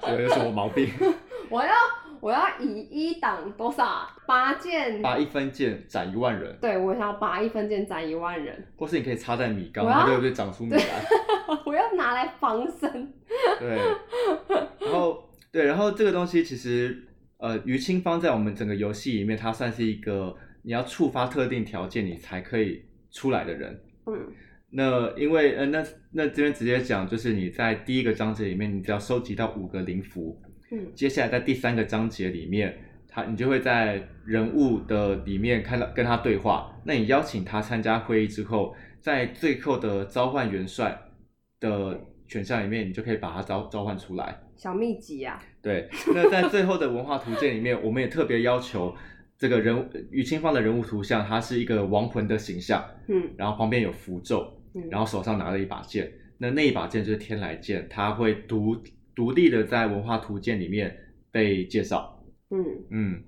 [0.00, 0.88] 这有什么毛病？
[1.50, 1.70] 我要
[2.20, 10.00] 我要以一档多少八件，拔一分剑斩一万人，对我想要拔一分件斩一万人，或是你可以插在米缸，我要。
[10.00, 11.04] 它就会长出米来。
[11.64, 13.12] 我要拿来防身。
[13.58, 13.78] 对，
[14.80, 17.04] 然后对，然后这个东西其实
[17.38, 23.80] 呃，于清芳在我们整个游戏里面，它算是一个你要触发特定条件你才可以出来的人。
[24.06, 24.32] 嗯。
[24.68, 30.36] 那因为呃，那那这边直接讲，就是你在第一个章节里面，你只要收集到五个灵符，
[30.70, 32.76] 嗯接下来在第三个章节里面，
[33.08, 36.72] 他你就会在人物的里面看到跟他对话。
[36.84, 40.98] 那你邀请他参加会议之后，在最后的召唤元帅
[41.60, 44.36] 的选项里面，你就可以把他召召唤出来。
[44.56, 48.94] 小秘籍啊，对，那在最后的文化图鉴里面，我们也特别要求
[49.36, 58.74] 这个人物于清芳的人物图像，他是一个亡魂的形象，嗯然后旁边有符咒，嗯，然后手上拿了一把剑，那那一把剑就是天来剑，他会独
[59.16, 60.96] 独立的在文化图鉴里面
[61.32, 62.22] 被介绍。
[62.50, 62.64] 嗯。
[62.90, 63.22] 嗯，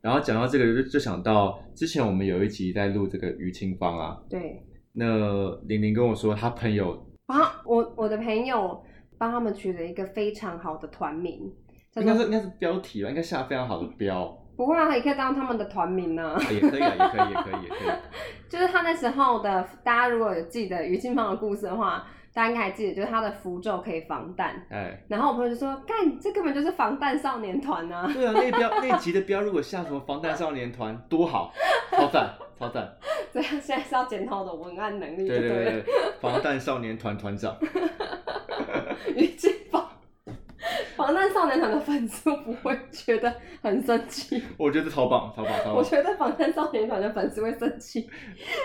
[0.00, 4.62] 然后讲到这个就就想到之前我们有一集在录这个于清芳啊，对，
[4.92, 8.82] 那玲玲跟我说她朋友啊，我我的朋友
[9.18, 11.52] 帮他们取了一个非常好的团名，
[11.96, 14.26] 应该是应该是标题吧，应该下非常好的标，
[14.56, 17.90] 不会啊，也可以当他们的团名呢、啊也可以啊，也可以，也可以，也可以。
[18.48, 24.64] 就是他那时候的，大家如果有记得于清芳的故事的话，大家应该还记得，就是他的符咒可以防弹。
[24.70, 31.52] 哎，然后我朋友就说：“干，这根本就是防弹少年团啊对啊，那标那集的标如果下什么防弹少年团多好，
[31.90, 32.88] 超赞，超赞。！
[33.32, 35.64] ”对啊，现在是要检讨我的文案能力就对对。
[35.64, 35.84] 对，
[36.20, 37.56] 防弹少年团团长。
[39.16, 39.52] 于清
[41.60, 44.42] 芳，防弹少年团的粉丝不会觉得很生气。
[44.56, 45.74] 我觉得超棒，超棒，超棒！
[45.74, 48.08] 我觉得防弹少年团的粉丝会生气。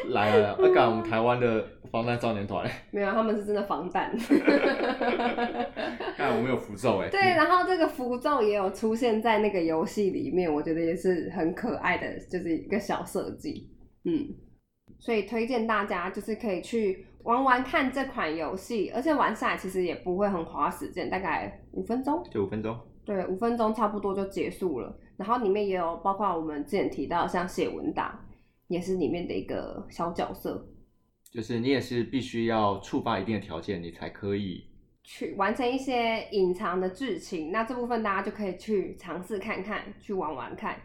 [0.09, 4.15] 来来来，要干 我们台湾的防弹少年团，没有，他们是真的防弹。
[6.15, 7.09] 看我们有符咒哎。
[7.09, 13.69] 对，然后这个符咒也有出现在那个游戏里面，我觉得也是很可爱的，就是一个小设计。
[14.05, 14.29] 嗯，
[14.99, 22.79] 所以推荐大家就是可以去玩玩看这款游戏，而且玩下来其实也不会很花时间，大概五分钟，就五分钟。
[23.03, 24.95] 对，五分钟差不多就结束了。
[25.17, 28.19] 然后里面也有包括我们之前提到像写文档，
[28.67, 30.67] 也是里面的一个小角色。
[31.31, 34.63] 就是你也是必须要触发一定的条件，你才可以
[35.03, 37.51] 去完成一些隐藏的剧情。
[37.51, 40.77] 那这部分大家就可以去尝试看看，去玩玩看。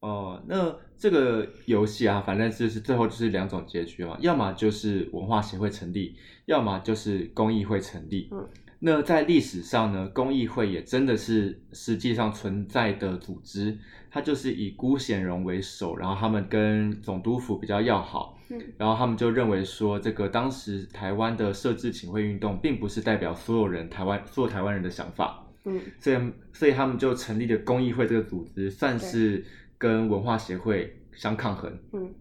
[0.00, 6.16] 哦，那这个游戏啊，反正就是最后就是两种结局嘛，要么就是文化协会成立，
[6.46, 8.28] 要么就是公益会成立。
[8.32, 13.76] 嗯，那在历史上呢，公益会也真的是实际上存在的组织，
[14.10, 26.16] 它就是以辜显荣为首，然后他们跟总督府比较要好，嗯，然后他们就认为说，这个当时台湾的设置请会运动，并不是代表所有人台湾所有台湾人的想法，嗯，所以
[26.54, 29.44] 所以他们就成立了公益会这个组织，算是。
[29.78, 32.14] 跟文化协会相抗衡，嗯，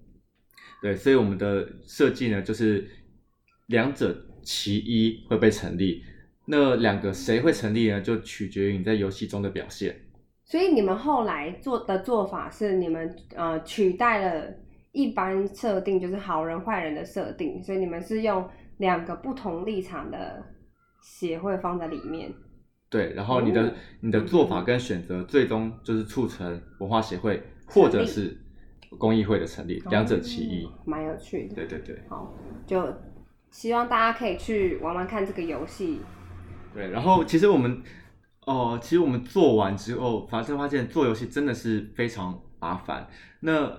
[0.82, 2.88] 对，所以我们的设计呢，就是
[3.68, 6.03] 两者其一会被成立，
[6.45, 8.01] 那两个谁会成立呢？
[8.01, 9.95] 就取决于你在游戏中的表现。
[10.43, 14.53] 所以你们后来做的做法是，你们呃取代了
[14.91, 18.47] 一般设定，就是好人坏人的设定，所以你们是用
[18.78, 20.43] 两个不同立场的
[21.01, 22.32] 协会放在里面。
[22.89, 28.38] 对，然后你的你的做法跟选择，最终就是促成文化协会或者是
[28.97, 31.55] 公益会的成立，两者其一，蛮有趣的。
[31.55, 32.33] 对对对，好，
[32.65, 32.93] 就
[33.51, 35.99] 希望大家可以去玩玩看这个游戏。
[36.73, 37.81] 对，然后其实我们
[38.45, 43.07] 哦，其实我们做完之后，发现发现做游戏真的是非常麻烦。
[43.41, 43.71] 那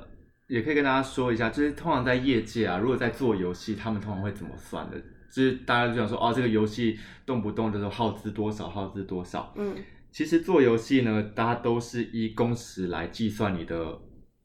[0.48, 4.96] 也可以跟大家说一下，就是通常在业界啊，如果在做游戏，他们通常会怎么算的？
[5.30, 9.52] 就是大家就想说，哦，这个游戏动不动就是耗资多少，耗资多少。
[9.56, 9.74] 嗯，
[10.10, 13.76] 其实做游戏呢，大家都是依工时来计算你的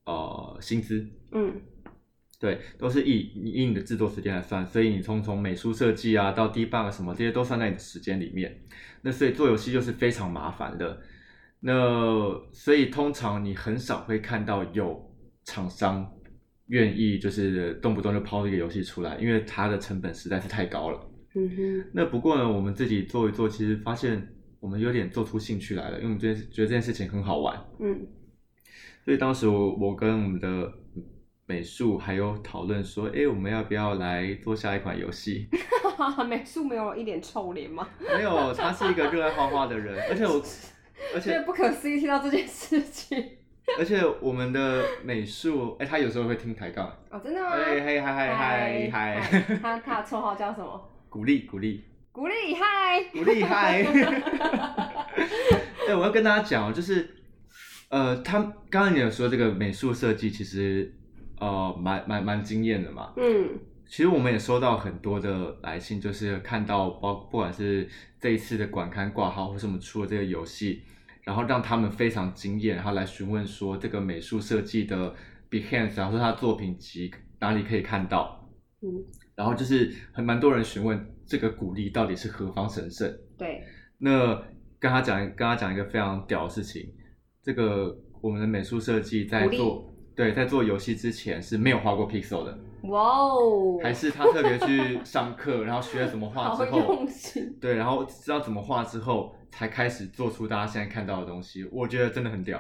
[0.05, 1.07] 呃薪资。
[1.31, 1.61] 嗯，
[2.39, 8.61] 对，都是以以你的制作时间来算，所以你从从美术设计啊到 debug 什么这些都算在你的时间里面。
[9.01, 11.01] 那所以做游戏就是非常麻烦的。
[11.59, 15.13] 那所以通常你很少会看到有
[15.43, 16.11] 厂商。
[16.71, 20.99] 愿意就是动不动就抛一个游戏出来，因为它的成本实在是太高了。
[21.35, 21.85] 嗯哼。
[21.93, 24.25] 那不过呢，我们自己做一做，其实发现
[24.61, 27.59] 我们有点做出兴趣来了，因为我们觉得觉得这件事情很好玩。
[27.79, 28.07] 嗯。
[29.03, 30.71] 所以当时我我跟我们的
[31.45, 35.49] 美术还有讨论说，哎，我们要不要来做下一款游戏？
[36.25, 37.85] 美术没有一点臭脸吗？
[37.99, 40.41] 没有，他是一个热爱画画的人，而且我
[41.13, 43.21] 而且 不可思议听到这件事情。
[43.79, 46.85] 而且我们的美术，哎，他有时候会听抬杠。
[47.09, 47.49] 哦，真的吗？
[47.51, 48.37] 哎，嗨嗨嗨
[48.89, 49.57] 嗨嗨！
[49.61, 50.89] 他他的绰号叫什么？
[51.09, 53.83] 鼓励鼓励鼓励嗨鼓励嗨！
[55.87, 57.09] 哎，我要跟大家讲哦，就是
[57.89, 60.93] 呃，他刚刚你有说这个美术设计其实
[61.39, 63.13] 呃蛮蛮蛮惊艳的嘛。
[63.17, 63.49] 嗯。
[63.87, 67.85] 其实我们也收到很多的来信，就是看到包不管是
[68.21, 70.83] 这一次的馆刊挂号，或是我们出了这个游戏。
[71.23, 75.13] 然后让他们非常惊艳，然后来询问说这个美术设计的
[75.49, 78.49] behance，然后说他作品集哪里可以看到？
[78.81, 78.87] 嗯，
[79.35, 83.11] 然后就是很蛮多人询问这个鼓励到底是何方神圣？
[83.37, 83.61] 对，
[83.99, 84.35] 那
[84.79, 86.91] 跟他讲，跟他讲一个非常屌的事情，
[87.43, 92.59] 这个我们的美术设计在做，对，在做游戏之前是没有画过 pixel 的。
[92.83, 93.79] 哇哦！
[93.83, 97.05] 还是他特别去上课，然后学了怎么画之后，
[97.61, 99.35] 对，然后知道怎么画之后。
[99.53, 102.57] 才开始做出大家现在看到的东西，我觉得真的很屌。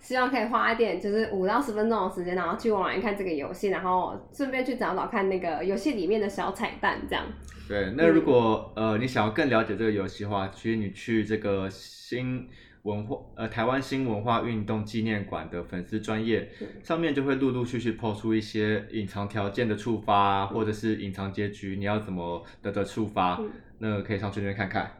[0.00, 7.24] 希望可以花一点，就是五到十分钟的时间，然后去玩玩看这个游戏，然后顺便去找找看那个游戏里面的小彩蛋，这样。
[7.66, 12.46] 对，那如果呃你想要更了解这个游戏的话，其实你去这个新
[12.86, 16.48] 文化呃台湾新文化运动纪念馆的粉丝专业
[16.84, 23.42] 上面，就会陆陆续续抛出一些隐藏条件的触发，或者是隐藏结局，你要怎么的的触发，
[23.78, 24.90] 那可以上去那边看看。